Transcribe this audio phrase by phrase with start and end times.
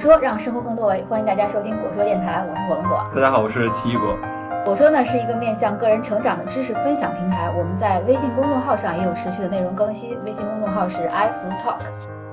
[0.00, 3.04] 果说让生活更多维，欢迎大家收听果说电台，我是火龙果。
[3.14, 4.16] 大家好，我是奇异果。
[4.64, 11.80] 果说呢是一个面向个人成长的知识分享平台，我们在微信公众号上也有持续的内容更新，微信公众号是 iFruTalk。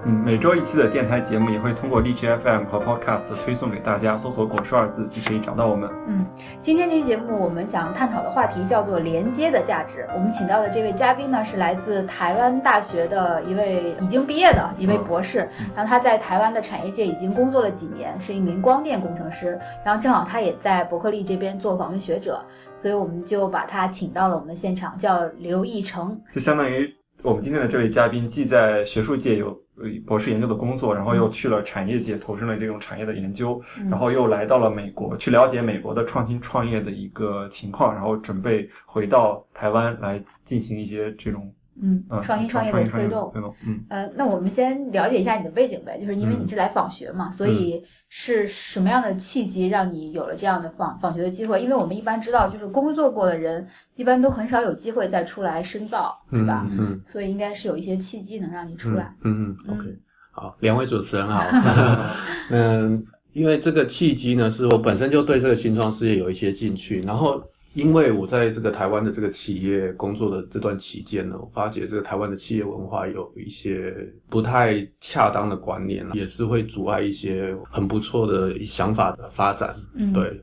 [0.10, 5.90] 嗯，每周一期的电台节目也会通过荔枝 FM 和 Podcast 推送给大家，搜索“果蔬”二字即可以找到我们。
[6.08, 6.26] 嗯，
[6.62, 10.08] 今天这期节目我们想探讨的话题叫做连接的价值。
[10.16, 15.40] 我们请到的这位嘉宾呢是来自台湾大学的一位已经毕业的一位博士，
[15.76, 19.60] 然后他在台湾的产业界已经工作了几年，是一名光电工程师。
[19.84, 22.40] 然后正好他也在伯克利这边做访问学者，
[22.74, 26.18] 所以我们就把他请到了我们的现场，叫刘义成。
[26.34, 26.90] 就相当于
[27.24, 29.67] 我们今天的这位嘉宾，既在学术界有。
[30.06, 41.54] 博士研究的工作，然后又去了产业界，投身了这种产业的研究，然后又来到了美国，去了解美国的创新创业的一个情况，然后准备回到台湾来进行一些这种。
[41.82, 43.32] 嗯，创新创业的推动，
[43.66, 51.62] 嗯，呃，那我们先了解一下你的背景呗，就是因为你是来访学嘛，所以是什么样的契机让你有了这样的访访学的机会？
[51.62, 56.66] 因为我们一般知道，就是工作过的人一般都很少有机会再出来深造，是吧？
[56.70, 59.14] 嗯，所以应该是有一些契机能让你出来。
[59.24, 59.84] 嗯嗯，OK，
[60.32, 61.46] 好，两位主持人好。
[62.50, 67.44] 嗯，因为这个契机呢，是我本身就对这个新创事业有一些兴趣，然后。
[67.78, 73.96] 因为我在这个台湾的这个企业工作的这段期间呢，我发觉这个台湾的企业文化有一些
[74.30, 79.76] 不太恰当的观念，也是会阻碍一些很不错的想法的发展。
[79.94, 80.42] 嗯，对，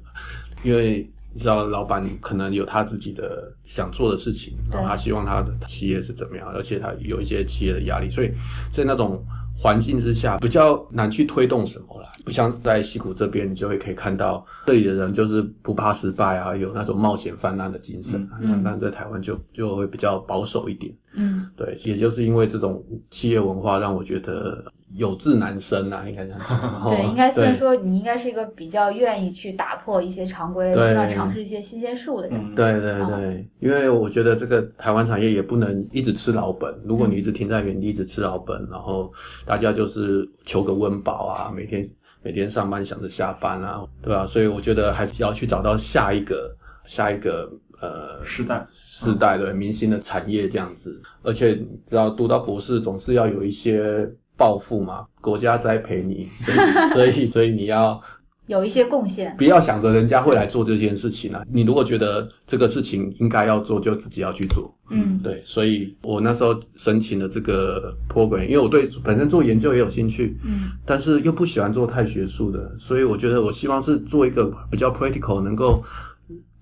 [0.63, 8.31] 因为你知道，老板可能有他自己的想做的事情，然后他希望他的企业是怎么样，而且他有一些企业的压力，所以
[8.71, 9.21] 在那种。
[9.65, 18.29] 环境之下比较难去推动什么啦，不像在西谷这边，你就会可以看到这里的人就是不怕失败啊，有那种冒险泛滥的精神。
[18.43, 20.95] 嗯，那在台湾就就会比较保守一点。
[21.15, 24.65] 嗯，对，也就是因为这种企业文化，让我觉得。
[24.97, 26.85] 有志难伸啊，应该这样讲。
[26.89, 32.55] 对，应该虽说你应该是一个比较愿意去打破一些常规，希望尝试一些新鲜事物的人。
[32.55, 36.73] 对对对，因为我觉得这个台湾产业也不能一直吃老本。
[36.85, 39.13] 如果你一直停在原地，一直吃老本，然后
[39.45, 41.85] 大家就是求个温饱啊，每天
[42.23, 44.25] 每天上班想着下班啊，对吧？
[44.25, 46.49] 所以我觉得还是要去找到下一个
[46.85, 47.51] 下一个
[47.85, 51.01] 呃时代时代对明星的产业这样子。
[51.23, 51.57] 而且
[51.87, 54.11] 知道读到博士总是要有一些。
[54.37, 56.29] 抱负嘛，国家栽培你，
[56.93, 58.03] 所以所以所以你要
[58.47, 61.41] 有一些贡献，不要想着人家会来做这件事情啊。
[61.49, 64.77] 你如果觉得这个事情应该要做，就自己要去做。
[64.91, 75.81] 嗯，对，所以我那时候申请了这个 program，因为我对本身做研究也有兴趣，嗯，但是又不喜欢做太学术的，所以我觉得我希望是做一个比较 practical，能够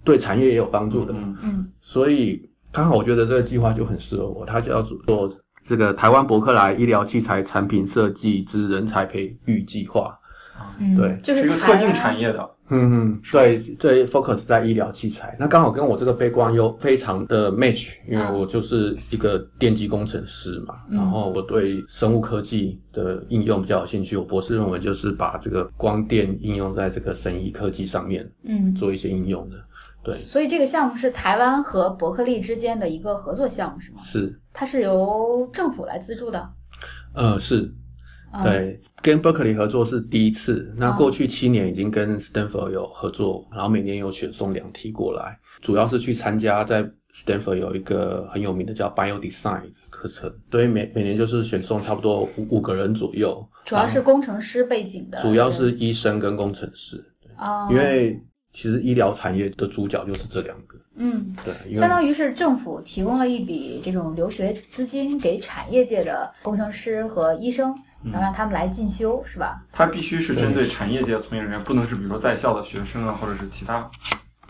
[0.04, 1.14] 对产业也有帮助的。
[1.42, 4.98] 嗯，所以刚好我觉得这个计划就很适合我，它叫做。
[5.64, 10.12] 这个台湾伯克莱医疗器材产品设计之人才培育计划，
[10.96, 29.56] 对，就是一个特定产业的，嗯嗯，对，对，focus 在医疗器材，那刚好跟我这个背光又非常的 match，因为我就是一个电机工程师嘛，然后我对生物科技的应用比较有兴趣，我博士论文就是把这个光电应用在这个生医科技上面，嗯，做一些应用的。
[30.04, 33.98] 对，所以这个项目是台湾和伯克利之间的一个合作项目，是吗？
[34.02, 36.50] 是，它是由政府来资助的。
[37.14, 37.72] 呃，是，
[38.42, 40.74] 对，跟伯克利合作是第一次。
[40.76, 46.82] 那过去七年已经跟 Stanford 有合作，然后每年有选送两题过来，主要是去参加在
[47.14, 57.04] Stanford 有一个很有名的叫 Bio Design 课程，所以每每年就是选送差不多五五个人左右，主要是工程师背景的，主要是医生跟工程师，
[57.38, 58.20] 哦，因为。
[58.52, 67.74] 其实医疗产业的主角就是这两个，嗯，对，相当于是政府提供了一笔这种留学资金给产业界的工程师和医生，
[68.04, 69.64] 然后让他们来进修，是吧？
[69.72, 73.90] 它必须是针对产业界从业人员，不能是比如说在校的学生啊，或者是其他。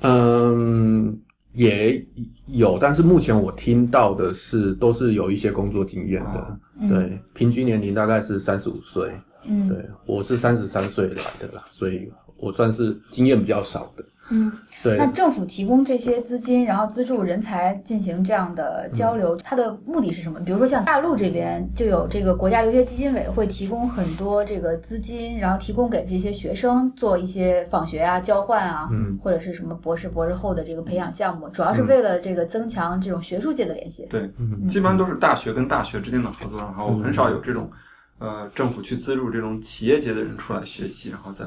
[0.00, 1.16] 嗯，
[1.52, 2.04] 也
[2.46, 6.58] 有，但是目前我听到的是都是有一些工作经验的，
[6.88, 9.12] 对，平均年龄大概是三十五岁，
[9.44, 12.12] 嗯，对，我是三十三岁来的啦，所以。
[12.42, 14.50] 我算是经验比较少的，嗯，
[14.82, 14.96] 对。
[14.96, 20.40] 那政府提供这些资金，然后资助人才进行这样的交流，它的目的是什么？
[20.40, 34.04] 比如说像大陆这边就有这个国家留学基金委会提供很多这个资金，然后提供给这些学生做一些访学啊、交换啊，嗯，或者是什么博士、博士后的这个培养项目，主要是为了这个增强这种学术界的联系。
[34.10, 34.28] 对，
[34.68, 37.70] 基本上都是大学跟大学之间的合作，然后很少有这种
[38.18, 41.44] 呃政府去资助这种企业界的人出来学习，然后再。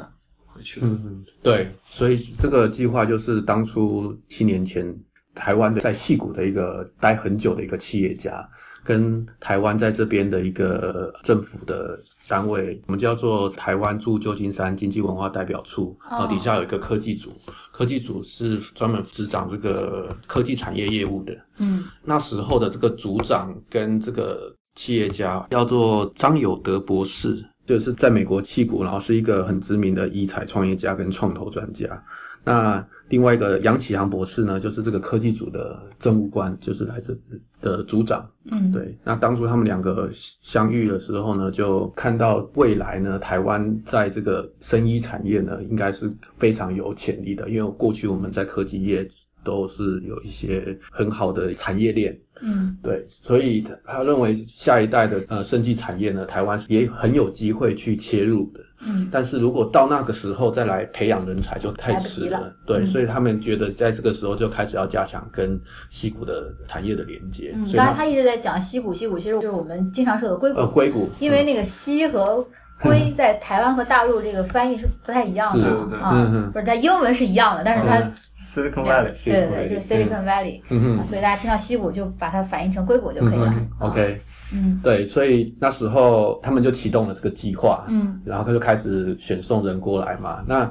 [0.82, 4.96] 嗯嗯，对，所以这个计划就是当初七年前
[5.34, 8.48] 台湾的在戏谷的一个待很久的一个企业家，
[8.84, 17.32] 跟台湾在这边的一个政府的单位，我们叫做台湾驻旧金山经济文化代表处，然后底下有一个科技组，
[17.72, 21.38] 科技组是专门执掌这个科技产业业务的。
[21.58, 21.84] 嗯。
[22.04, 32.04] 那时候的这个组长跟这个企业家叫做张友德博士，就是在美国硅谷，然后是一个很知名的医材创业家跟创投专家。
[32.48, 37.20] 那另外一个杨启航博士呢，就是这个科技组的政务官，就是来自
[37.60, 38.30] 的组长。
[38.52, 49.08] 嗯，对，那当初他们两个相遇的时候呢，就看到未来呢，台湾在这个生医产业呢，应该是非常有潜力的，因为过去我们在科技业
[49.46, 52.20] 都是有一些很好的产业链。
[52.42, 52.78] 嗯。
[52.84, 58.60] 对，所以他他认为下一代的呃生技产业呢，台湾是也很有机会去切入的。
[58.86, 59.08] 嗯。
[59.10, 62.54] 但是如果到那个时候再来培养人才，就太迟了。
[62.66, 62.88] 对，嗯。
[62.88, 65.58] 所以他们觉得在这个时候就开始要加强跟
[65.90, 67.54] 西谷的产业的连接。
[67.56, 72.46] 嗯，所以那刚才他一直在讲西谷，西谷其实就是我们经常说的硅谷，呃硅谷，因为那个西和
[72.82, 76.00] 硅在台湾和大陆这个翻译是不太一样的对对对。
[76.00, 81.00] 啊，不是它英文是一样的，但是它嗯 Silicon Valley，对对对，就是 Silicon Valley，嗯哼。
[81.00, 84.22] 啊所以大家听到西谷就把它反译成硅谷就可以了，OK，
[84.54, 84.80] 嗯。
[84.84, 88.20] 对，所以那时候他们就启动了这个计划，嗯。
[88.26, 90.44] 然后他就开始选送人过来嘛。
[90.46, 90.70] 那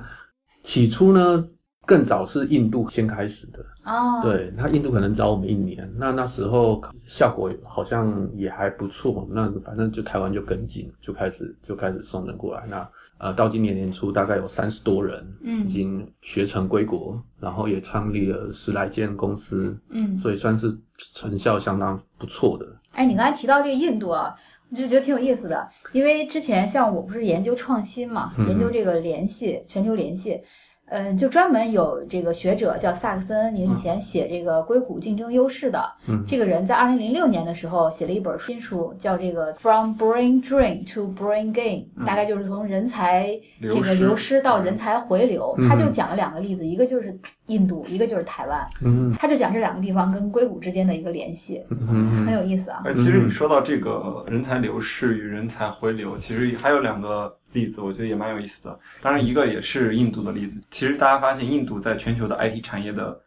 [0.62, 1.42] 起初呢，
[1.86, 12.64] 更早是印度先开始的，哦，对，那印度可能早我们一年，那那时候效果好像也还不错，那反正就台湾就跟进，就开始就开始送人过来。
[12.68, 12.88] 那
[13.18, 20.74] 呃，到今年年初大概有三十多人嗯已经学成归国，然后也创立了十来间公司，嗯，所以算是
[21.12, 22.66] 成效相当不错的。
[22.92, 24.34] 哎，你刚才提到这个印度啊，
[24.70, 30.40] 我就觉得挺有意思的，因为之前像我不是研究创新嘛，嗯研究这个联系，全球联系。
[30.86, 35.82] 嗯，就专门有这个学者叫萨克森你，以前写这个硅谷竞争优势的。
[36.06, 45.54] 嗯这个人在二零零六年的时候写了一本新书，叫这个《From Brain Drain to Brain Gain》，大概就是从人才这个流失流失到人才回流。
[45.58, 48.64] 嗯他就讲了两个例子，一个就是印度，一个就是台湾。
[48.82, 52.82] 嗯他就讲这两个地方跟硅谷之间的一个联系，嗯很有意思啊。
[52.84, 58.78] 呃，其实你说到这个人才流失与人才回流，其实还有两个例子，我觉得也蛮有意思的。
[59.00, 60.60] 当然，一个也是印度的例子。
[60.70, 63.18] 其实大家发现，印度在全球的 IT 产业的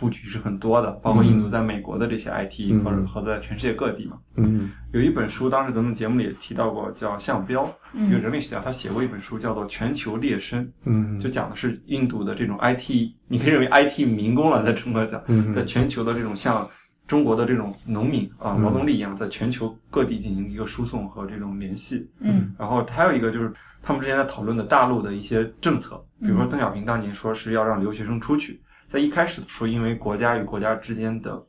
[0.00, 2.82] 布局是很多的，包括印度在美国的这些 IT，、嗯。
[2.82, 4.18] 或者和在全世界各地嘛。
[4.36, 4.70] 嗯。
[4.92, 11.20] 有一本书，当时咱们节目里也提到过，叫项彪，一个嗯人类学家，他写过一本书，叫做《全球劣绅》，嗯。
[11.20, 15.52] 就讲的是印度的这种 IT，你可以认为 IT 民工了，在中国讲，嗯。
[15.52, 16.66] 在全球的这种像
[17.06, 18.62] 中国的这种农民啊嗯。
[18.62, 22.08] 劳动力一样，在全球各地进行一个输送和这种联系。
[22.20, 22.54] 嗯。
[22.58, 28.60] 然后还有一个就是他们之前在讨论的大陆的一些政策，比如说邓小平当年说是要让留学生出去，
[28.90, 31.40] 在一开始的时候因为国家与国家之间的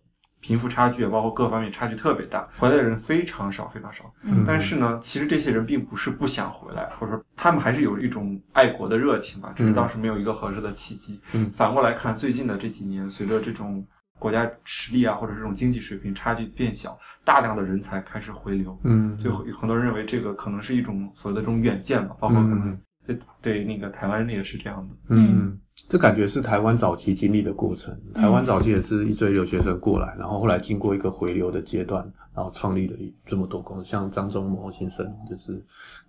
[0.41, 4.11] 贫富差距，包括各方面差距特别大，回来的人非常少，非常少。
[4.21, 4.43] 嗯。
[4.47, 11.19] 但是呢，其实这些人并不是不想回来，或者说他们还是有一种爱国的热情吧，只是当时没有一个合适的契机。
[11.33, 11.49] 嗯。
[11.51, 13.83] 反过来看，最近的这几年，随着这种
[14.19, 16.95] 国家实力啊，或者这种经济水平差距变小，
[17.25, 19.17] 大量的人才开始回流，嗯。
[19.17, 22.81] 就很多人认为这个可能是一种所谓的这种远见吧，包括可能嗯
[23.13, 24.95] 对对那个台湾也是这样的。
[25.09, 25.57] 嗯，
[25.87, 27.95] 这感觉是台湾早期经历的过程。
[28.13, 35.63] 台湾早期也是一堆留学生过来，然后后来经过一个回流的阶段，然后创立了一这么多公司，像张忠谋先生就是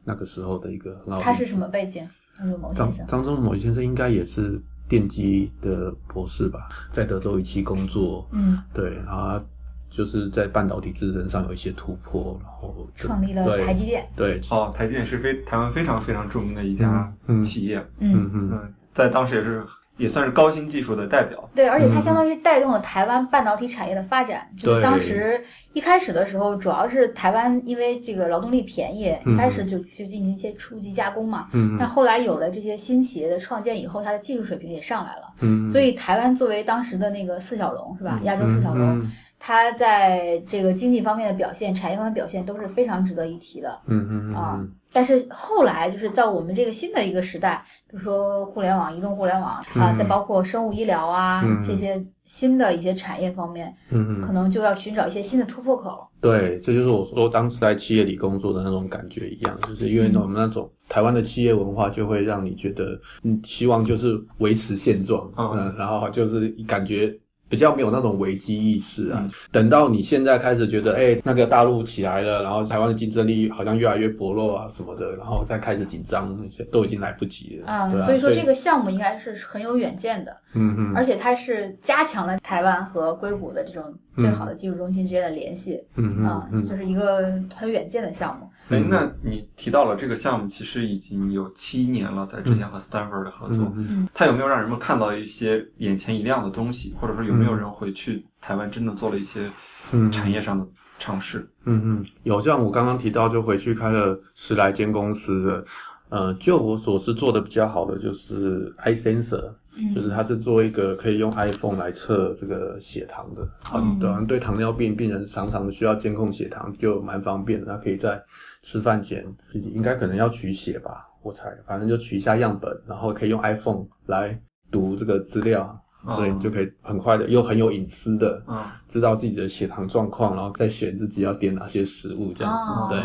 [0.04, 1.00] 那个时候的一个。
[1.22, 2.06] 他是什么背景？
[2.38, 3.06] 张忠谋张先生。
[3.06, 9.44] 张忠谋先生应该也是电机的博士吧，在德州仪器工作，嗯，对，然后他
[9.92, 14.08] 就是在半导体自身上有一些突破，然后创立了台积电。
[14.16, 17.12] 对，哦，台积电是非台湾非常非常著名的一家
[17.44, 19.62] 企业，嗯，嗯嗯嗯，在当时也是
[19.98, 21.46] 也算是高新技术的代表。
[21.54, 24.48] 对，而且它嗯相当于带动了台湾半导体产业的发展。
[24.56, 25.38] 就是当时
[25.74, 31.48] 一开始的时候，主要是台湾因为这个劳动力便宜，嗯一开始就就进行一些初级加工嘛。
[31.52, 35.34] 嗯但后来有了这些新企业的创建以后，它的技术水平也上来了。
[35.40, 38.18] 嗯，所以台湾作为当时的那个四小龙是吧？
[38.24, 39.12] 亚洲四小龙，嗯
[39.44, 43.80] 它在这个经济方面的表现、产业方面表现都是非常值得一提的。
[43.88, 56.06] 嗯嗯啊嗯但是后来就是在我们这个新的一个时代，比如说互联网、移动互联网啊，嗯再包括生物医疗啊、嗯这些新的一些产业方面，嗯嗯，可能就要寻找一些新的突破口。
[56.20, 67.18] 对，这就是我说当时在企业里工作的那种感觉一样，就是因为嗯我们那种台湾的企业文化，就会让你觉得，嗯，希望就是维持现状，嗯嗯，然后就是感觉。
[67.52, 76.34] 比较没有那种危机意识啊，嗯等到你现在开始觉得，哎、那个大陆起来了，然后台湾的竞争力好像越来越薄弱啊什么的，然后再开始紧张，
[76.70, 77.70] 都已经来不及了。
[77.70, 88.48] 啊、所以说这个项目应该是很有远见的，嗯嗯而且它是加强了台湾和硅谷的这种最好的技术中心之间的联系嗯啊、嗯嗯就是一个很有远见的项目。
[88.72, 88.88] 哎，嗯。
[88.88, 99.50] 那你提到了这个项目，其实已经有七年了，在之前和 Stanford 的合作，嗯嗯它有没有让人们看到一些眼前一亮的东西，或者说有没有人回去台湾真的做了一些
[99.92, 100.10] 嗯。
[100.10, 100.66] 产业上的
[100.98, 101.48] 尝试？
[101.64, 105.64] 嗯嗯，有像我刚刚提到，就回去开了十来间公司的。
[106.12, 117.66] 呃，就我所知做的比较好的就是 i sensor，、嗯就是它是做一个可以用 iPhone 来测这个血糖的，很多人对糖尿病病人常常需要监控血糖，就蛮方便的。
[117.66, 118.22] 它可以在
[118.60, 124.38] 吃饭前自己应该可能要取血吧，我猜，反正就取一下样本，然后可以用 iPhone 来
[124.70, 125.82] 读这个资料，
[126.16, 132.64] 对，就可以很快的又很有隐私的嗯，知道自己的血糖状况，然后再选自己要点哪些食物这样子。
[132.70, 133.00] 哦对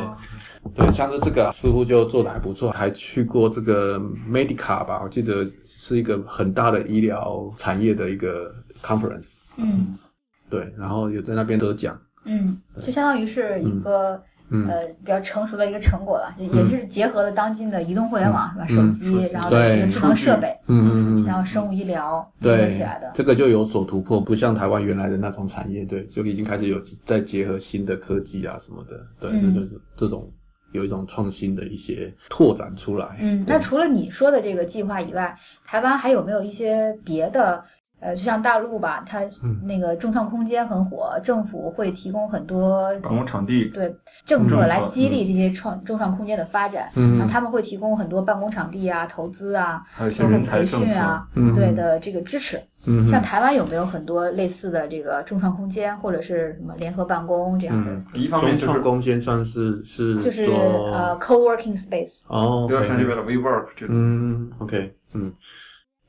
[0.75, 9.39] 对，像是这个啊似乎就做的还不错，还去过这个 Medica 吧，我记得是一个很大的医疗产业的一个 conference。
[9.57, 9.97] 嗯
[10.49, 11.99] 对，然后有在那边得奖。
[12.25, 14.13] 嗯，就相当于是一个。
[14.13, 18.65] 嗯呃，比较成熟的一个成果了，就也是结合了当今的移动互联网，是吧？
[18.67, 23.11] 手嗯机，然后这个智能设备，嗯然后生物医疗结合对起来的，。
[23.13, 30.31] 这个就有所突破，不像台湾原来的那种产业，对，就已经开始有在结合新的科技啊什么的，对，嗯这就是这种
[30.71, 33.17] 有一种创新的一些拓展出来。
[33.19, 37.63] 嗯，那除了你说的这个计划以外，台湾还有没有一些别的？
[37.99, 46.89] 呃，就像大陆吧，它嗯那个众创空间很火，政府会提供很多办公场地，对政策来激励这些创众创空间的发展。
[46.95, 50.65] 嗯然后他们会提供很多办公场地啊、投资啊、还有一些包括人才培。
[50.67, 52.59] 训啊，嗯对的这个支持。
[52.89, 57.91] 嗯像台湾有没有很多类似的这个众创空间，或者是什么联合办公这样的？
[57.91, 60.55] 嗯，一方面就是空间算是是就是说
[60.93, 62.23] 呃 co-working space。
[62.29, 63.95] 哦有点像这，OK，边的 WeWork 这种。
[63.97, 65.33] 嗯，OK，嗯，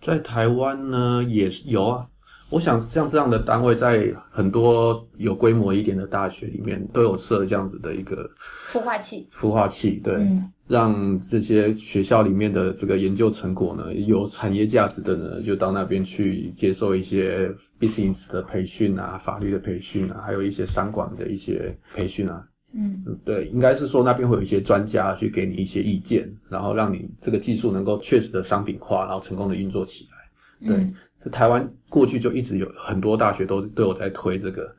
[0.00, 2.06] 在台湾呢也是有啊。
[2.50, 8.26] 我想像这样的单位，在很多有规模一点的大学里面都有设这样子的一个
[8.72, 22.42] 孵化器，孵化器，对，嗯让这些学校里面的这个研究成果呢，有产业价值的呢，就到那边去接受一些 business 的培训啊、法律的培训啊，还有一些商管的一些培训啊。
[22.74, 30.68] 嗯嗯对，应该是说那边会有一些专家去给你一些意见，然后让你这个技术能够确实的商品化，然后成功的运作起来。
[30.68, 34.72] 对嗯是台湾过去就一直有很多大学都都有在推这个，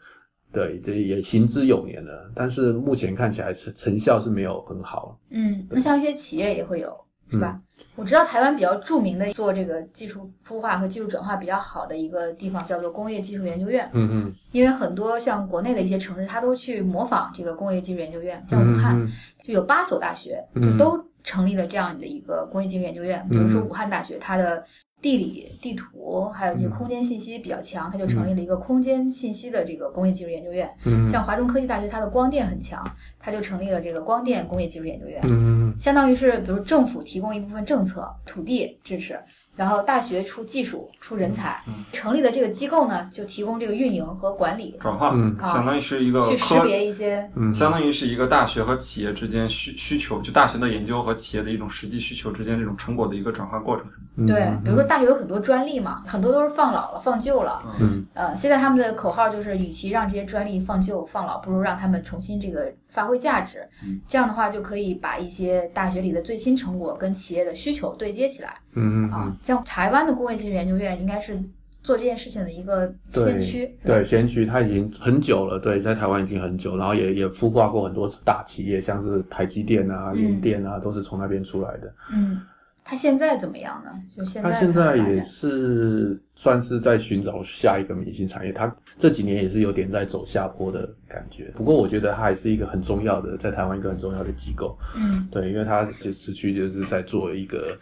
[0.53, 2.31] 对，这也行之有年了。
[2.33, 5.19] 但是目前看起来成成效是没有很好。
[5.31, 6.97] 嗯，那像一些企业也会有，
[7.29, 7.39] 是嗯。
[7.39, 7.61] 吧？
[7.95, 19.11] 我知道台湾比较著名的做这个技术孵化和技术转化比较好的一个地方叫做工业技术研究院，嗯嗯，因为很多像国内的一些城市，它都去模仿这个工业技术研究院，像嗯武汉嗯
[19.43, 24.63] 就有八所大学就嗯都成立了这样的一个工业技术研究院，比如说嗯武汉大学，它的
[25.01, 30.69] 地理、地图还有这个嗯空间信息比较强，它就成立了一个空间信息的这个工业技术研究院。
[30.85, 32.83] 嗯，像华中科技大学，它的光电很强，
[33.19, 35.21] 它就成立了这个光电工业技术研究院。
[35.23, 39.17] 嗯相当于是，比如政府提供一部分政策、土地支持，
[39.55, 53.85] 然后大学出技术、出人才，嗯成立的这个机构呢，就提供这个运营和管理，转化，嗯相当于是一个去识，别一些，嗯，相当于是一个大学和企业之间需需求，就大学的研究和企业的一种实际需求之间这种成果的一个转化过程。
[54.19, 57.61] 嗯对，比如说大学有很多专利嘛，很多都是放老了、放旧了。
[57.79, 63.59] 嗯呃，现在他们的口号就是，与其让这些专利放旧放老，不如让他们重新这个发挥价值。
[63.83, 68.55] 嗯这样的话，就可以把一些大学里的最新成果跟企业的需求对接起来。
[68.73, 71.41] 嗯嗯啊，像台湾的工业技术研究院应该是
[71.81, 81.93] 做这件事情的一个先驱，对，先驱它已经很久了，对，在台湾已经很久，然后也也孵化过很多大企业，像是台积电啊、嗯联电啊，都是从那边出来的。
[82.13, 82.41] 嗯，
[82.83, 83.91] 它现在怎么样呢？
[84.09, 91.51] 就现在他现在也是算是在寻找下一个明星产业，他这几年也是有点在走下坡的感觉。
[91.55, 94.75] 不过我觉得他还是一个很重要的，在台湾一个很重要的机构。
[94.97, 97.77] 嗯对，因为他就持续就是在做一个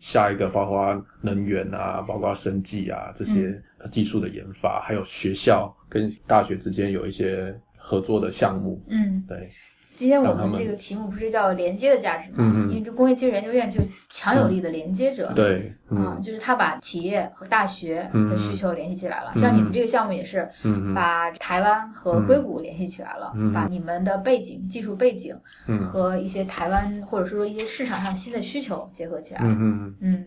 [0.00, 3.58] 下一个，包括能源啊，包括生技啊这些
[3.90, 8.84] 技术的研发，还有学校跟大学之间有一些合作的项目。
[8.88, 9.48] 嗯，对，
[9.94, 12.66] 今天我们们这个题目不是叫连接的价值吗？
[12.70, 15.30] 因为这工业技术研究院就强有力的连接者。
[15.34, 19.32] 对，啊，嗯就是他把企业和大学嗯的需求联系起来了。
[19.36, 20.48] 嗯像你们这个项目也是
[20.94, 29.40] 把台湾和硅谷联系起来了，嗯把你们的背景、技术背景嗯和一些台湾或者是说一些市场上新的需求结合起来。
[29.44, 30.26] 嗯嗯嗯，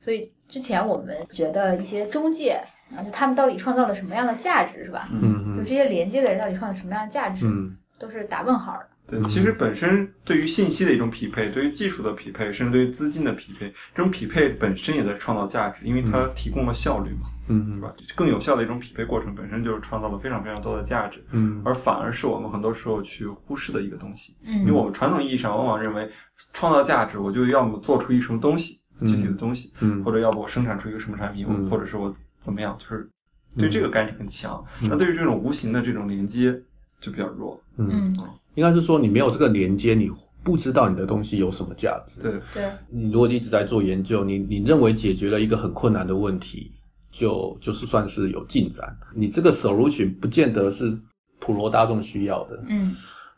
[0.00, 2.60] 所以之前我们觉得一些中介
[2.94, 5.08] 啊，就他们到底创造了什么样的价值，是吧？
[5.10, 8.86] 嗯嗯就这些连接的人到底创造什么样的价值，嗯都是打问号的。
[9.08, 17.94] 对，其实本身对于信息的一种匹配，对于技术的匹配，甚至对于资金的匹配，这种匹配本身也在创造价值，因为它提供了效率嘛，嗯是吧？
[18.16, 21.62] 更有效的一种匹配过程本身就是创造了非常非常多的价值，嗯。
[21.64, 24.34] 而反而是我们很多时候去忽视的一个东西。
[24.44, 24.58] 嗯。
[24.60, 26.10] 因为我们传统意义上往往认为，
[26.52, 30.02] 创造价值，我就要么做出一什么东西，具体的东西，嗯。
[30.02, 31.70] 或者要不我生产出一个什么产品，嗯。
[31.70, 33.08] 或者是我怎么样，就是
[33.56, 34.64] 对这个概念很强。
[34.82, 34.88] 嗯。
[34.90, 36.52] 那对于这种无形的这种连接
[36.98, 37.62] 就比较弱。
[37.78, 38.16] 嗯，嗯，
[38.56, 40.10] 应该是说你没有这个连接，你
[40.42, 42.20] 不知道你的东西有什么价值。
[42.20, 46.72] 对，对，你如果一直在做研究，你你认为解决了一个很困难的问题，
[47.10, 48.96] 就就是算是有进展。
[49.14, 50.98] 你这个 solution 不见得是
[51.38, 52.94] 普罗大众需要的，嗯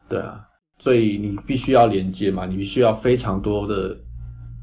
[0.08, 0.40] 对啊，
[0.78, 3.98] 所以你必须要连接嘛，你必须要非常多的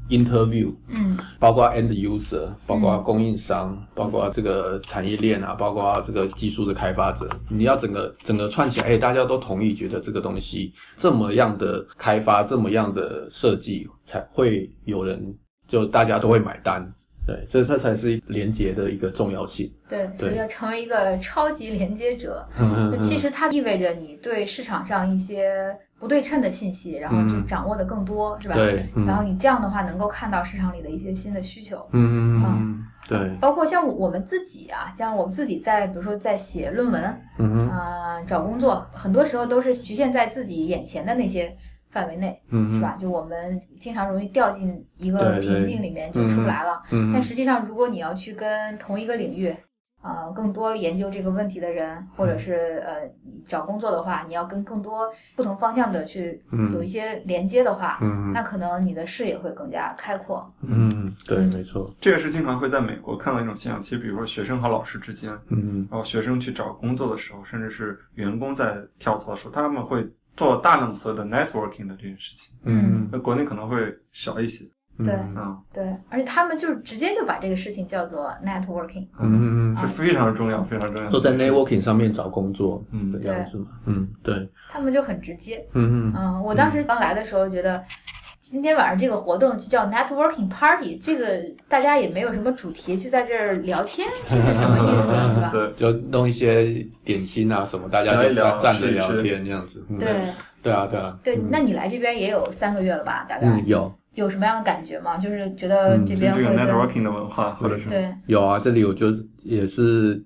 [0.08, 1.16] interview，嗯。
[1.38, 15.36] 包括 end user，包括供应商，包括这个产业链啊，包括这个技术的开发者，你要整个整个串起来，哎，大家都同意，觉得这个东西这么样的开发，这么样的设计，才会有人
[15.66, 16.92] 就大家都会买单。
[17.26, 19.70] 对，这这才是连接的一个重要性。
[19.88, 20.36] 对，对。
[20.36, 22.46] 要成为一个超级连接者，
[22.92, 27.44] 就其实它意味着你对市场上一些不对称的信息，然后就嗯。
[27.44, 28.54] 掌握的更多，是吧？
[28.54, 29.04] 对，嗯。
[29.06, 32.44] 然后你这样的话，能够看到市场里的一些新的需求，嗯嗯。
[32.44, 37.02] 嗯，对，包括像我们自己啊，像我们自己在，比如说在写论文，
[37.70, 41.56] 啊、找工作，很多时候都是局限在自己眼前的那些
[41.96, 42.94] 范围内，嗯是吧？
[43.00, 46.82] 就我们经常容易掉进一个瓶颈里面就出不来了。
[46.92, 49.56] 嗯但实际上，如果你要去跟同一个领域，
[50.02, 53.10] 呃，更多研究这个问题的人，或者是呃
[53.46, 60.48] 找工作的话，你要跟更多不同方向的去嗯有一些连接的话，嗯那可能你的视野会更加开阔。
[60.60, 63.80] 嗯，对，没错，这个是经常会在美国看到一种现象。
[63.80, 70.06] 其实，比如说学生和老师之间，嗯然后学生去找工作的时候，甚至是员工在跳槽的时候，他们会
[70.36, 72.54] 做大量的所有的 networking 的这件事情。
[72.64, 73.08] 嗯。
[73.10, 73.76] 那国内可能会
[74.12, 74.64] 少一些。
[74.98, 79.06] 对嗯，对，而且他们就是直接就把这个事情叫做 networking。
[79.20, 81.10] 嗯嗯是非常重要，非常重要。
[81.10, 83.12] 都在 networking 上面找工作，嗯。
[83.12, 86.12] 的样子嘛，嗯，对，他们就很直接，嗯嗯。
[86.16, 87.84] 嗯，我当时刚来的时候觉得，
[88.48, 95.50] 今天晚上这个活动就叫 networking party，这个大家也没有什么主题，就在这儿聊天， 这是什么意思，是吧？
[95.52, 100.08] 对，就弄一些点心啊什么，大家就聊一聊站站着聊天这样子，嗯对。
[100.62, 103.24] 对啊对啊，对嗯，那你来这边也有三个月了吧？
[103.28, 103.46] 大概？
[103.48, 103.92] 嗯有。
[104.14, 105.16] 有什么样的感觉吗？
[105.16, 109.08] 就是觉得嗯这就这个边会跟 networking 的文化，或者是对，有啊，这里我就
[109.44, 110.20] 也是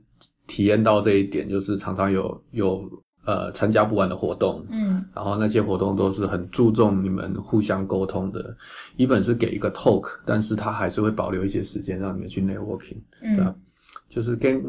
[0.47, 2.89] 体验到这一点，就是常常有有
[3.25, 5.05] 呃参加不完的活动，嗯。
[5.15, 8.57] 然后那些活动都是很注重你们互相沟通的，
[8.97, 12.99] 一本是给一个 talk，但是他还是会保留一些时间让你们去 networking。
[13.21, 13.61] 对啊嗯
[14.09, 14.61] 就是跟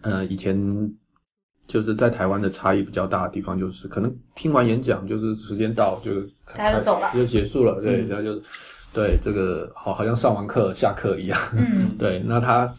[0.00, 0.58] 呃以前
[1.68, 6.20] 就是在台湾的差异比较大的地方，就是可能听完演讲就是时间到就
[6.52, 7.08] 大家就走了。
[7.14, 8.08] 就结束了，对，嗯。
[8.08, 8.42] 然后就
[8.92, 11.94] 对这个好好像上完课下课一样，嗯。
[11.96, 12.74] 对，那他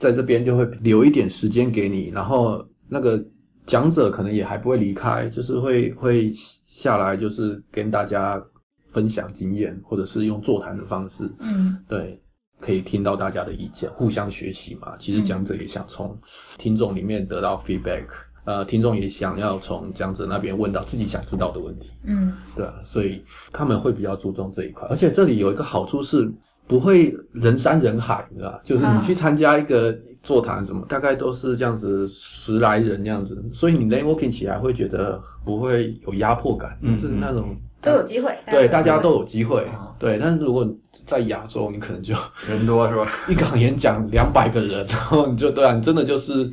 [0.00, 3.24] 在这边就会留一点时间给你，然后那个
[3.70, 8.42] 讲者可能也还不会离开，就是会会下来就是跟大家
[8.88, 12.20] 分享经验，或者是用座谈的方式，嗯对，
[12.58, 14.96] 可以听到大家的意见，互相学习嘛。
[14.98, 16.18] 其实讲者也想从
[16.58, 18.08] 听众里面得到 feedback，
[18.44, 24.88] 呃，听众也想要从讲者那边问到自己想知道的问题，嗯对啊，所以他们会比较注重这一块。
[24.88, 26.28] 而且这里有一个好处是。
[26.70, 28.60] 不会人山人海，你知道吧？
[28.62, 40.16] 就是你去参加一个座谈什么，大概都是这样子十来人这样子，所以你 networking 起来会觉得不会有压迫感，嗯就是那种都有机会，对大家都有有机会啊，对。
[40.20, 40.64] 但是如果
[41.04, 42.14] 在亚洲，你可能就
[42.46, 43.10] 人多是吧？
[43.28, 46.48] 一场演讲两百个人，然后你就对啊，你真的就是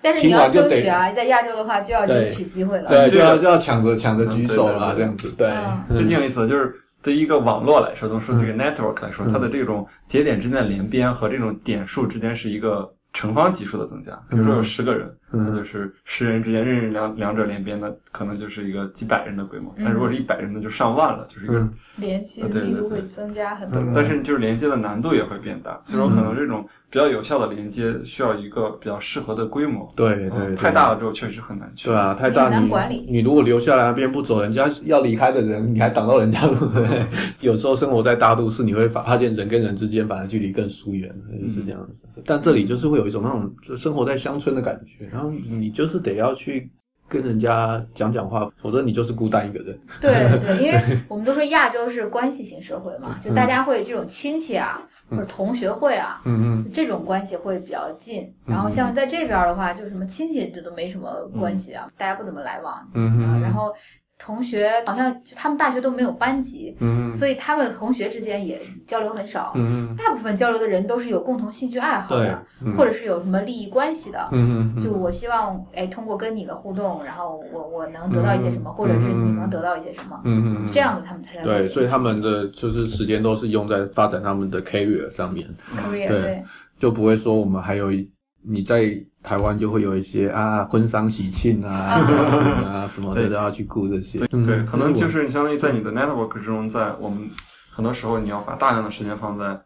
[0.00, 2.88] 但是你要听完就得争取啊，在亚洲的话就要争取机会了。
[2.88, 6.72] 对，就要就要抢着抢着举手啦，嗯对对对这样子，对，就挺有意思的，就是
[7.06, 14.12] 对于一个网络来说，都说这个嗯 network 来说，它的这种节点之间的连边和这种点数之间是一个乘方级数的增加。
[14.28, 19.74] 比如说有十个人，嗯那就是十人之间任任两两者连边，的可能就是一个几百人的规模。
[19.78, 23.80] 但如果是一百人，那就上万了，就是一个嗯联系对对力度会增加很多。
[23.80, 29.90] 嗯但是就是连接的难度也会变大，所以说可能这种比较有效的连接需要一个比较适合的规模。
[29.96, 31.88] 对对嗯，太大了之后确实很难去。
[31.88, 37.06] 对啊，太大你管理你如果留下来那边不走，人家要离开的人，你还挡到人家路，对？
[37.40, 41.10] 有时候生活在大都市，你会发发现人跟人之间反而距离更疏远，
[41.42, 42.04] 就是这样子。
[42.24, 46.70] 但这里就是会有一种那种就生活在乡村的感觉，然后你就是得要去
[47.08, 49.78] 跟人家讲讲话，否则你就是孤单一个人。
[50.00, 50.12] 对
[50.44, 58.32] 对，因为 我们都说亚洲是关系型社会嘛，就大家会这种亲戚啊，或者同学会啊，嗯嗯这种关系会比较近。
[58.44, 62.74] 然后像在这边的话，就什么亲戚这都没什么关系啊，大家不怎么来往。
[62.94, 63.72] 嗯啊，然后
[64.18, 69.52] 同学好像就他们大学都没有班级，嗯所以他们同学之间也交流很少。
[69.54, 74.28] 嗯大部分交流的人都是有共同兴趣爱好的，，嗯或者是有什么利益关系的。
[74.32, 86.42] 嗯嗯就我希望，哎，通过跟你的互动，然后我我能得到一些什么，嗯或者是你嗯能得到一些什么，嗯嗯这样子他们才能对，所以他们的就是时间都是用在发展他们的 career 上面，career 对对
[86.78, 88.10] 就不会说我们还有一
[88.48, 93.30] 你在台湾就会有一些啊婚丧喜庆啊 什么的啊什么的对。
[93.30, 97.28] 都要去顾这些，嗯对，可能就是你相当于在你的 network 之中，在我们
[97.70, 99.60] 很多时候你要把大量的时间放在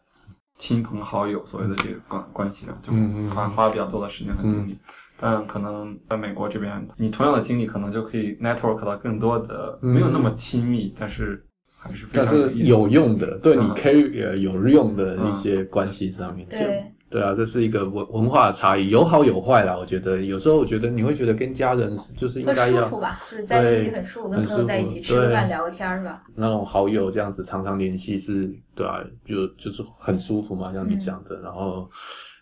[0.56, 2.92] 亲朋好友所谓的这个关关系上，就
[3.34, 4.78] 花花比较多的时间和精力。
[5.18, 11.44] 但可能在美国这边，你同样的精力可能就可以 network 到更多的嗯没有那么亲密，但是
[11.78, 13.74] 还是非但是常有用的，对你嗯。
[13.74, 19.76] career 有用的一些关系上面，就对对啊，这是一个文文化的差异，有好有坏啦。
[19.76, 26.22] 我觉得有时候我觉得你会觉得跟家人是就是应该要舒服吧，就是在一起很舒服，跟朋友在一起吃个饭聊个天儿是吧？
[26.36, 31.90] 那种好友这样子常常联系是，对啊，就就是很舒服嘛，像你讲的，然后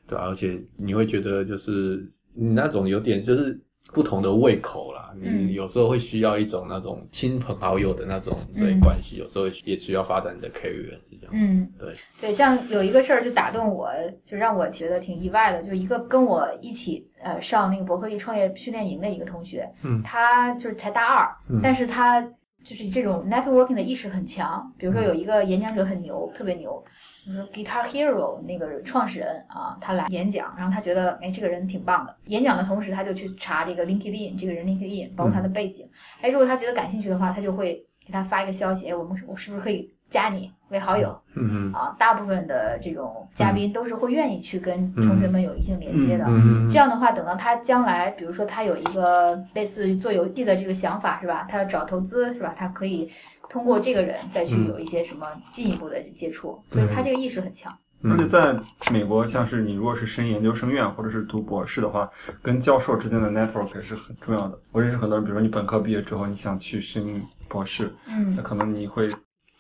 [0.07, 3.59] 对啊，而且你会觉得就是你那种有点就是
[3.93, 5.49] 不同的胃口啦，嗯。
[5.49, 8.61] 你有时候会需要一种那种亲朋好友的那种嗯。
[8.61, 13.91] 对关系，有时候也需要发展你的 career 是这样子，嗯，对，对，像有一个事儿就打动我，
[14.25, 20.03] 就让我觉得挺意外的，就一个跟我一起呃上那个伯克利创业训练营的一个同学，嗯。
[20.03, 21.61] 他就是才大二，嗯。
[21.63, 22.21] 但是他
[22.65, 24.73] 就是这种 networking 的意识很强。
[24.77, 26.83] 比如说有一个演讲者很牛，特别牛，
[27.25, 32.17] 比如说 Guitar Hero 那个创始人啊，他来演讲，然后他觉得哎这个人挺棒的。
[32.27, 35.89] 演讲的同时，他就去查这个 LinkedIn 这个人 LinkedIn，包括他的背景。
[36.21, 41.19] 哎，如果他觉得感兴趣的话，他就会给他发一个消息，哎，我们我是不是可以加你为好友？
[41.35, 46.25] 嗯啊，大部分的这种嘉宾都是会愿意去跟同学们有一定连接的。
[46.29, 51.47] 嗯这样的话，等到他将来，比如说他有一个类似于做游戏的这个想法，是吧？
[51.51, 52.55] 他要找投资，是吧？
[52.59, 53.11] 他可以
[53.49, 57.73] 通过这个人再去有一些什么进一步的接触，所以他这个意识很强。
[58.01, 58.55] 嗯而且在
[58.93, 62.09] 美国，像是你如果是升研究生院或者是读博士的话，
[62.41, 64.57] 跟教授之间的 network 也是很重要的。
[64.71, 69.11] 我认识很多人，比如说你本科毕业之后，你想去升博士，嗯那，可能你会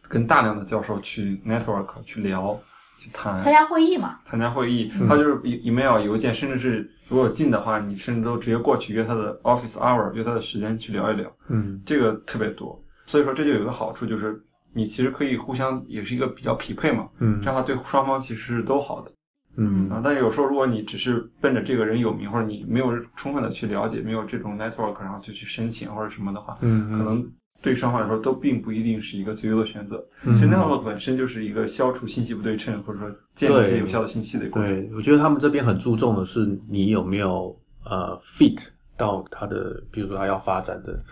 [0.08, 2.58] 跟大量的教授去 network 去聊、
[2.98, 4.90] 去谈、参加会议嘛，参加会议。
[5.00, 11.30] 嗯他就是 e- email 邮件，甚至是如果近的话，你甚至都直接过去约他的 office hour，约他的时间去聊一聊。
[11.48, 12.82] 嗯这个特别多。
[13.06, 14.42] 所以说这就有一个好处，就是
[14.74, 19.10] 你其实可以互相也是一个比较匹配嘛，嗯这样的话对双方其实是都好的
[19.56, 20.00] 嗯啊。
[20.04, 27.26] 但是有时候如果你只是奔着这个人有名，或者你没有充分的去了解，没有这种 network，然后就去申请或者什么的话，嗯可能
[27.60, 30.04] 对双方来说都并不一定是一个最优的选择。
[30.22, 34.72] 嗯其实 network 本身就是一个消除信息不对称，或者说建立一些有效的信息的一个过程。
[34.72, 38.58] 对，我觉得他们这边很注重的是你有没有呃 fit
[38.96, 41.04] 到他的，比如说他要发展的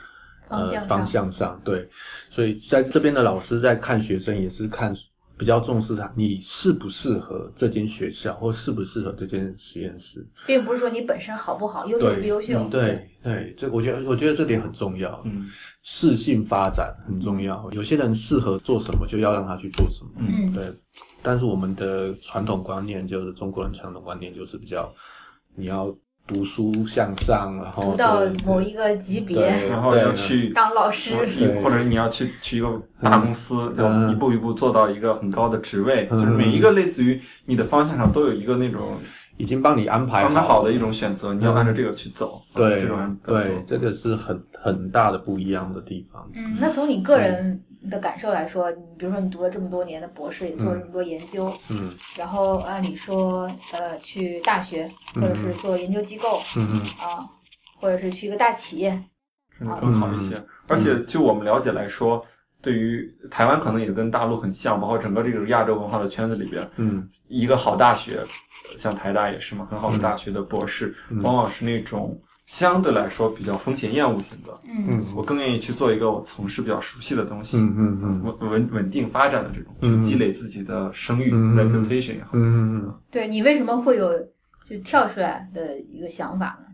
[0.48, 1.88] 呃方向上，对，
[2.30, 4.94] 所以在这边的老师在看学生也是看
[5.38, 12.59] 比较重视他你适不适合这间学校或适不适合这间实验室，并不是说你本身好不好，优秀不优秀。
[12.59, 15.46] 嗯对对，这我觉得我觉得这点很重要，嗯。
[15.83, 20.53] 适性发展很重要，有些人适合做什么就要让他去做什么，嗯。
[20.53, 20.72] 对，
[21.22, 24.92] 但是我们的传统观念就是中国人传统观念就是比较
[25.55, 25.94] 你要
[26.27, 31.15] 读书向上，然后读到某一个级别， 然后要去当老师，
[31.62, 36.21] 或者你要去去一个大公司，要嗯一步一步做到一个很高的职位，嗯。
[36.21, 38.95] 就是每一个类似于你的方向上都有一个那种
[39.37, 42.41] 已经帮你安排安排好的一种种选择，你要按照这个去走。
[42.55, 46.29] 对这种对，这个是很很大的不一样的地方。
[46.35, 51.94] 嗯，那从你个人的感受来说，你比如说你读了这么多年的博士，也做了这么多研究，嗯。
[52.16, 55.53] 然后按理说，呃，去大学或者是。
[55.55, 56.81] 做研究机构嗯嗯。
[56.99, 57.25] 啊，
[57.81, 58.90] 或者是去一个大企业，
[59.59, 60.40] 甚至更好一些。
[60.66, 62.25] 而且就我们了解来说，
[62.61, 67.09] 对于台湾可能也跟大陆很像，包括整个这个亚洲文化的圈子里边，嗯。
[67.29, 68.25] 一个好大学，
[68.77, 71.22] 像台大也是嘛，很好的大学的博士，嗯。
[71.22, 74.59] 往往是那种相对来说比较风险厌恶型的。
[74.68, 82.30] 嗯嗯我更愿意去做一个我从事比较熟悉的东西，嗯嗯嗯稳稳稳定发展的这种，嗯去积累自己的声誉、嗯 reputation 也好。
[82.32, 84.11] 嗯嗯，对你为什么会有
[84.68, 86.66] 就跳出来的一个想法呢？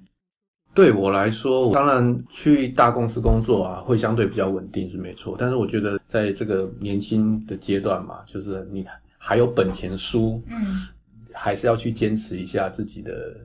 [0.75, 5.37] 对我来说，当然去大公司工作啊，会相对比较稳定是没错。
[5.39, 8.87] 但是我觉得在这个年轻的阶段嘛，就是你
[9.19, 10.89] 还有本钱输，嗯
[11.35, 13.37] 还是要去坚持一下自己的，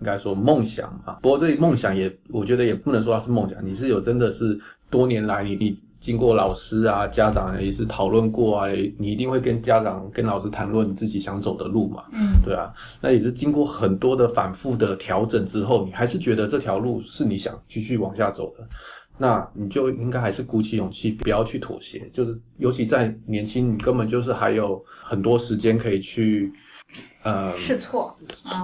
[0.00, 1.18] 应该说梦想啊。
[1.22, 4.58] 不过这梦想也，我觉得也不能说它是梦想，你是有真的是
[4.90, 12.04] 多年来你你经过老师啊、家长也是讨论过啊，你一定会跟家长、跟老师谈论你自己想走的路嘛。
[12.12, 18.66] 嗯对啊，那也是经过很多的反复的调整之后，你还是觉得这条路是你想继续往下走的，
[19.16, 22.06] 那你就应该还是鼓起勇气，不要去妥协。
[22.12, 26.52] 就是尤其在年轻，你根本就是还有很多时间可以去，
[27.22, 28.16] 呃，试错。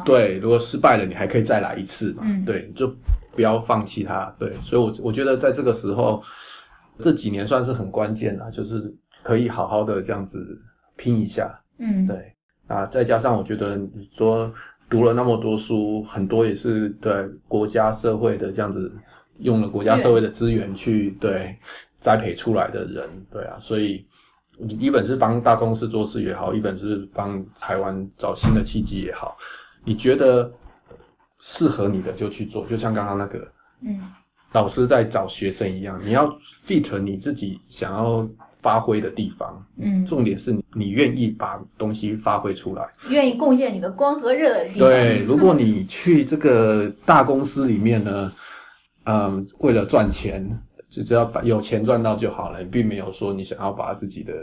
[0.04, 2.22] 对，如果失败了，你还可以再来一次嘛。
[2.24, 2.94] 嗯，对，就
[3.33, 4.26] 不要放弃它。
[4.38, 6.22] 对，所以，我我觉得在这个时候，
[6.98, 10.61] 这几年算是很关键了，就是可以好好的这样子
[10.96, 11.59] 拼一下。
[11.78, 12.35] 嗯，对。
[12.66, 14.52] 啊，再加上我觉得你说
[14.88, 17.12] 读了那么多书，很多也是对
[17.48, 18.92] 国家社会的这样子。
[19.38, 21.56] 用了国家社会的资源去对
[21.98, 24.06] 栽培出来的人，对啊，所以
[24.79, 29.37] 一本是帮大公司做事也好，一本是帮台湾找新的契机也好，
[29.85, 30.53] 你觉得
[31.38, 34.01] 适合你的就去做，就像刚刚那个，嗯，
[34.53, 36.29] 老师在找学生一样，你要
[36.66, 38.29] fit 你自己想要
[38.61, 44.88] 发挥的地方，嗯，重点是你愿意把东西发挥出来，愿意贡献你的光和热的地方。
[44.88, 48.33] 对，如果你去这个大公司里面呢？
[49.05, 50.46] 嗯，为了赚钱，
[50.90, 54.35] 就只要把有钱赚到就好了，并没有说你想要把自己的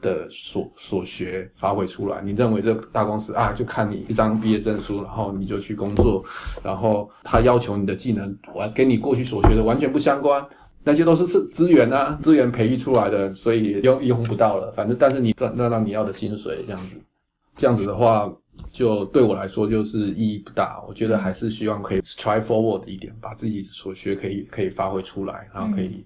[0.00, 2.20] 的所所学发挥出来。
[2.20, 6.22] 你认为这大公司啊，就看你一张毕业证书，然后你就去工作，
[6.62, 10.44] 然后他要求你的技能完跟你过去所学的完全不相关，
[10.82, 14.72] 那些都是是资源啊，资源培育出来的，所以用用不到了。
[14.72, 16.96] 反正但是你赚赚到你要的薪水，这样子，
[17.56, 18.28] 这样子的话。
[18.70, 26.04] 就对我来说就是意义不大，我觉得还是希望可以 try forward 一点，把自己所学可以可以发挥出来，然后可以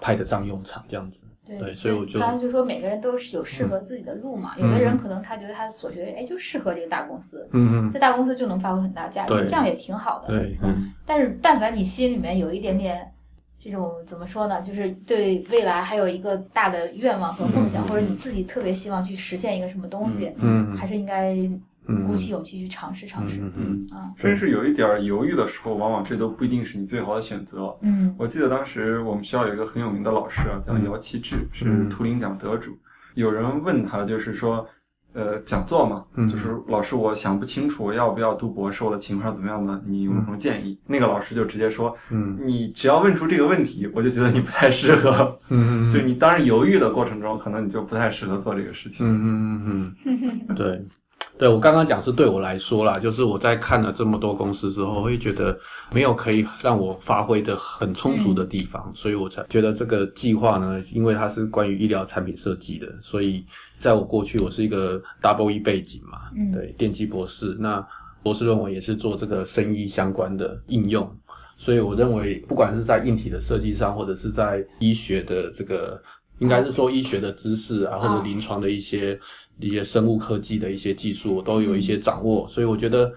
[0.00, 1.24] 派得上用场这样子。
[1.44, 10.28] 对，所以我就刚刚就说每个人都是有适合自己的路嘛，有的人可能他觉得他所学哎就适合这个大公司，嗯嗯，在大公司就能发挥很大价值，这样也挺好的。
[10.28, 10.92] 对，嗯。
[11.04, 13.12] 但是但凡你心里面有一点点
[13.62, 21.36] 这种怎么说呢，就是对未来还有一个大的愿望和梦想，或者你自己特别希望去实现一个什么东西，嗯，还是应该。
[22.06, 27.76] 鼓起勇气去尝试尝试，嗯啊，甚至有一点犹豫的时候，往往这都不一定是你最好的选择。
[27.80, 32.70] 嗯，我记得当时我们学校有一个很有名的老师啊，叫姚期智，是图灵奖得主。
[33.14, 34.64] 有人问他，就是说，
[35.14, 39.80] 呃，讲座嘛，就是老师，我想不清楚要不要读博士，我的情况怎么样呢？
[39.86, 40.78] 你有什么建议？
[40.86, 45.38] 那个老师就直接说，嗯，你只要问出这个问题，我就觉得你不太适合。
[45.50, 49.06] 嗯， 就你当然犹豫的过程中，可能你就不太适合做这个事情。
[49.06, 49.94] 嗯嗯
[50.48, 50.82] 嗯， 对。
[51.38, 55.58] 对我刚刚讲是对我来说啦，就是我在看了这么多公司之后，会觉得
[55.92, 63.44] 没有可以让我发挥的很充足的地方，所以我才觉得这个计划呢，因为它是关于医疗产品设计的，所以
[63.76, 66.18] 在我过去我是一个 double E 背景嘛，
[66.52, 67.84] 对，电机博士，那
[68.22, 71.10] 博士论文也是做这个生医相关的应用，
[71.56, 76.00] 所以我认为不管是在硬体的设计上，或者是在医学的这个。
[76.42, 79.18] 应该是说医学的知识啊，或者临床的一些
[79.60, 83.12] 一些生物科技的一些技术，我都有一些掌握，所以我觉得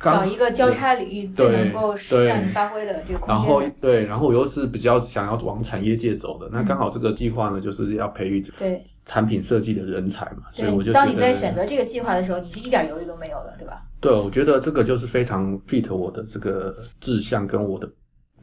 [0.00, 1.94] 找一个交叉领域最能够
[2.26, 3.36] 让你发挥的这个空间。
[3.36, 13.82] 然后对，然后我又是比较想要往产业界走的，那刚好这个计划呢，就是要培育对产品设计的人才嘛，所以我就当你在选择这个计划的时候，你是一点犹豫都没有的，对吧？
[14.00, 17.86] 对，我觉得这个就是非常 fit 我的这个志向跟我的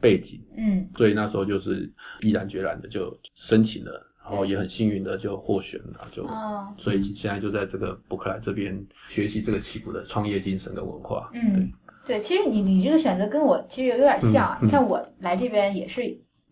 [0.00, 4.04] 背景，嗯，所以那时候就是毅然决然的就申请了。
[4.28, 6.28] 然后也很幸运的就获选了，就
[6.76, 11.30] 所以现在就在这个伯克莱这边学习这个起步的创业精神跟文化。
[11.32, 11.72] 嗯，
[12.06, 14.58] 对，其实你你这个选择跟我其实有点像。
[14.60, 16.02] 你看我来这边也是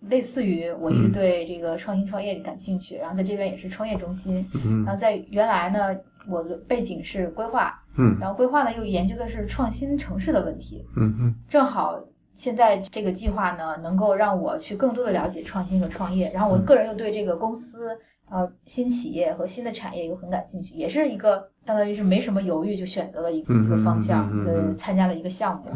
[0.09, 4.47] 类似于我一直对这个创新创业感兴趣，然后在这边也是创业中心。
[4.55, 5.95] 嗯然后在原来呢，
[6.31, 12.03] 我的背景是规划，嗯，然后规划呢又研究的是创新城市的问题，嗯嗯，正好。
[12.37, 17.99] 现在这个计划呢，能够让我去更多的了解创新和创业，然后我个人又对这个公司、
[18.31, 25.71] 呃新企业和新的产业又很感兴趣，也是一个相当于是没什么犹豫就选择了一个一个方向，呃，参加了一个项目。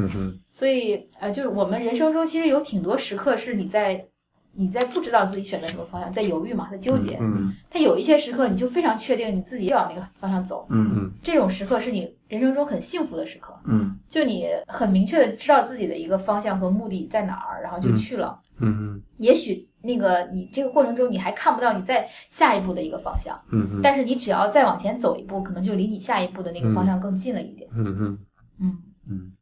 [0.51, 4.07] 所以呃，就是我们人生中其实有挺多时刻是你在。
[4.53, 7.17] 你在不知道自己选择什么方向，在犹豫嘛，在纠结。
[7.21, 10.67] 嗯，他有一些时刻，你就非常确定你自己要往那个方向走。
[10.71, 13.55] 嗯嗯，这种时刻是你人生中很幸福的时刻。
[13.65, 18.41] 嗯，就你很明确的知道自己的一个方向和目的在哪儿，然后就去了。
[18.59, 23.41] 嗯嗯，也许那个你这个过程中你还看不到你在下一步的一个方向。
[23.51, 27.71] 嗯嗯，但是你只要再往前走一步，可能就离你下一步的那个方向更近了一点。
[27.73, 28.19] 嗯嗯
[28.61, 29.33] 嗯嗯，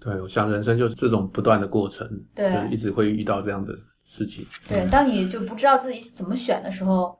[0.00, 3.72] 对，我想人生就是这种不断的过程，对，就一直会遇到这样的。
[4.10, 7.14] 事情对，当你就不知道自己怎么选的时候，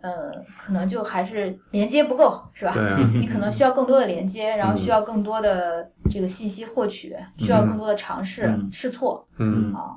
[0.00, 0.28] 呃，
[0.66, 2.72] 可能就还是连接不够，是吧？
[2.72, 9.24] 对啊， 你可能需要更多的连接，然后需要更多的这个信息获取，需要更多的尝试试错。
[9.38, 9.96] 嗯啊，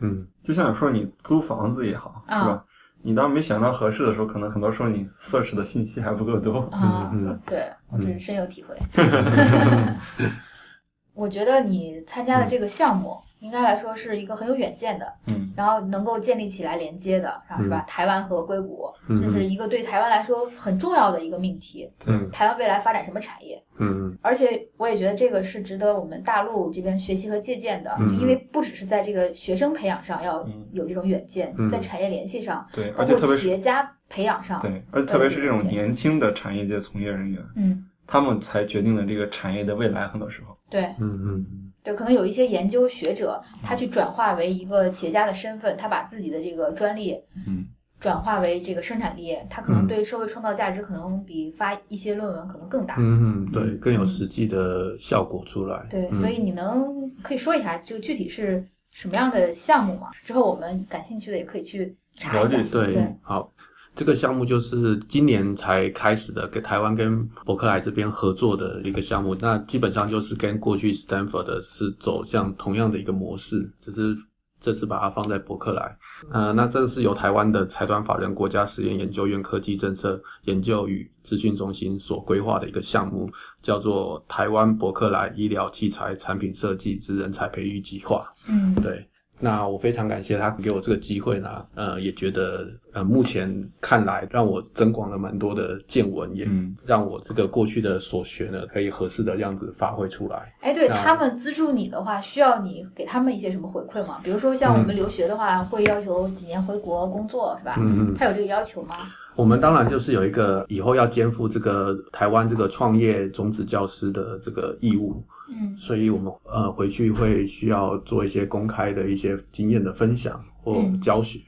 [0.00, 2.64] 嗯，就像说你租房子也好，是吧？
[3.02, 6.68] 你当没选到合适的时候，可能很多时候你 search 的信息还不够多。
[6.72, 7.12] 啊，
[7.46, 8.76] 对我这是深有体会。
[11.14, 13.16] 我觉得你参加的这个项目。
[13.40, 17.84] 应该来说是一个很有远见的，嗯，然后能够建立起来连接的，然后是吧？
[17.88, 21.90] 台湾和硅谷，嗯这是一个对台湾来说很重要的一个命题。
[22.04, 23.62] 对，台湾未来发展什么产业？
[23.78, 40.06] 嗯而且我也觉得这个是值得我们大陆这边学习和借鉴的，嗯因为不只是在这个学生培养上要嗯有这种远见，嗯在产业联系上，对，而且特别是企业家培养上，对，而且特别是这种年轻的产业界从业人员，嗯，他们才决定了这个产业的未来。
[40.08, 41.46] 很多时候，对嗯嗯
[41.82, 47.64] 对，可能有一些研究学者，他去转化为一个企业家的身份，他把自己的这个专利，嗯，
[47.98, 52.96] 转化为这个生产力，他可能对社会创造价值可能比发一些论文可能更大。
[52.98, 55.86] 嗯嗯，对，更有实际的效果出来。
[55.90, 60.10] 对，嗯所以你能可以说一下这个具体是什么样的项目吗？
[60.24, 62.40] 之后我们感兴趣的也可以去查一下。
[62.42, 63.50] 了解一下对对，好，
[63.94, 69.34] 这个项目就是今年才开始的，跟台湾跟伯克莱这边合作的一个项目。
[69.40, 74.16] 那基本上就是跟过去 Stanford 的是走向同样的一个模式，只是
[74.58, 75.98] 这次把它放在伯克莱。
[76.30, 83.28] 呃，那这是由台湾的财团法人国家实验研究院科技政策研究与资讯中心所规划的一个项目，
[83.60, 88.30] 叫做台湾伯克莱医疗器材产品设计之人才培育计划。
[88.48, 100.52] 嗯，对，那我非常感谢他给我这个机会呢，呃，也觉得呃，目前看来让我增广了蛮多的见闻，也嗯让我这个过去的所学呢，可以合适的样子发挥出来。
[100.60, 104.20] 哎，对他们资助你的话，需要你给他们一些什么回馈吗？
[104.24, 107.76] 比如说像我们留学的话，会要求几年回国工作，是吧？
[107.78, 108.94] 嗯嗯，他有这个要求吗？
[109.36, 121.38] 我们当然就是有一个以后要肩负这个台湾这个创业种子教师的这个义务，嗯所以我们呃回去会需要做一些公开的一些经验的分享或嗯教学。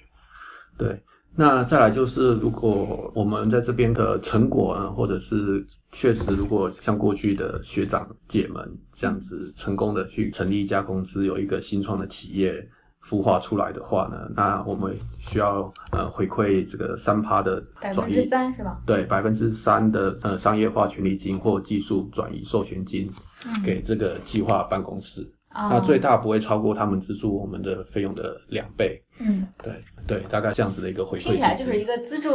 [0.78, 0.98] 对，
[1.35, 12.68] 那再来就是如果我们在这边的成果啊，或者是确实如果像过去的学长姐们这样子成功的去成立一家公司，有一个新创的企业。
[13.05, 17.61] 孵化出来的话呢，那我们需要呃回馈这个三趴的
[17.92, 18.81] 转移百分之三是吧？
[18.87, 23.11] 对百分之三的呃商业化权利金或技术转移授权金
[23.45, 29.00] 嗯，给这个计划办公室，啊那最大不会超过他们资助我们的费用的两倍。
[29.18, 29.72] 嗯，对
[30.04, 31.70] 对，大概这样子的一个回馈听起来机制。
[31.70, 32.30] 就是一个资助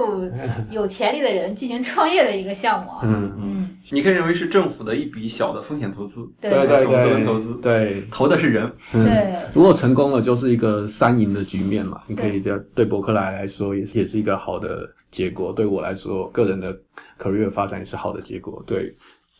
[0.70, 3.02] 有潜力的人进行创业的一个项目啊。
[3.04, 8.72] 嗯，嗯，你可以认为是政府的一笔小的风险投资，对对对投资对，投的是人。
[8.94, 12.02] 嗯对如果成功了，就是一个三赢的局面嘛。
[12.08, 16.74] 你可以这样对伯克莱来说，也是也是一个好的结果；对我来说，个人的
[17.20, 18.96] career 发展也是好的结果；对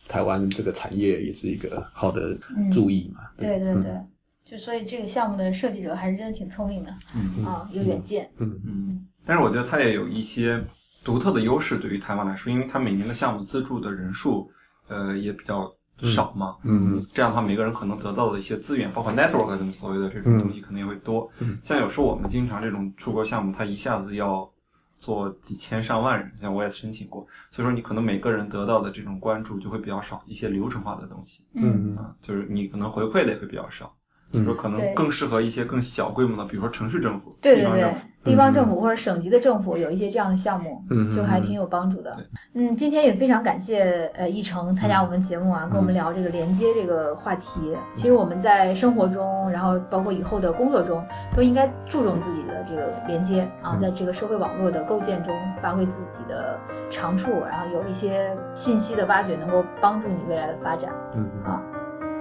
[0.08, 2.36] 台湾这个产业也是一个好的
[2.72, 3.20] 注意嘛。
[3.22, 4.00] 嗯对对对，
[4.44, 7.44] 就所以这个项目的设计者还是真的挺聪明的嗯。
[7.44, 8.28] 啊，有远见。
[8.38, 8.60] 嗯。
[8.64, 10.58] 嗯，但是我觉得它也有一些
[11.04, 14.50] 独特的优势，对于台湾来说，因为它每年的项目资助的人数，
[14.88, 15.70] 呃，也比较
[16.02, 16.56] 少嘛。
[16.64, 17.00] 嗯。
[17.12, 21.30] 这样的话，每个人可能得到的一些资源，包括 network 什么所谓的这种东西，可能也会多。
[21.38, 21.58] 嗯。
[21.62, 24.50] 像有时候我们经常这种出国项目，它一下子要
[24.98, 31.44] 做几千上万人，像我也申请过，所以说你可能每个人得到的这种关注就会比较少，一些流程化的东西。
[31.54, 31.96] 嗯。
[31.96, 33.94] 啊，就是你可能回馈的也会比较少。
[34.32, 42.14] 嗯说可能更适合一些更小规模的，比如说城市政府、对对对地方政府。，地方政府或者省级的政府有一些这样的项目，嗯，就还挺有帮助的。
[42.52, 47.74] 嗯，今天也非常感谢呃一成参加我们节目啊，跟我们聊这个连接这个话题。
[47.94, 51.02] 其实我们在生活中，然后包括以后的工作中，
[51.34, 56.58] 都应该注重自己的这个连接啊，在这个社会网络的构建中发挥自己的
[56.90, 60.92] 长处，然后有一些信息的挖掘，能够帮助你未来的发展。
[61.14, 61.62] 嗯啊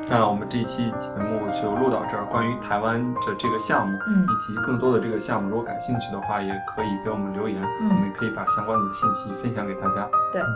[0.10, 2.26] 那我们这一期节目就录到这儿。
[2.32, 10.08] 关于台湾的这个项目，嗯以及更多的这个项目，如果感兴趣的话，也可以给我们留言，嗯我们也可以把相关的信息分享给大家。
[10.32, 10.48] 对，好，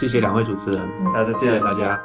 [0.00, 2.00] 谢谢两位主持人，嗯大家再见谢谢大家。